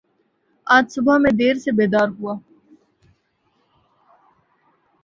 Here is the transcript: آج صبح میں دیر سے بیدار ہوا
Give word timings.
آج 0.67 0.85
صبح 0.93 1.15
میں 1.23 1.33
دیر 1.39 1.55
سے 1.63 1.71
بیدار 1.77 2.07
ہوا 2.17 2.33